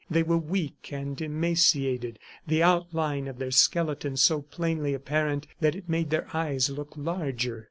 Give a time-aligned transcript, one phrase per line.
[0.09, 2.17] They were weak and emaciated,
[2.47, 7.59] the outline of their skeletons so plainly apparent that it made their eyes look larger.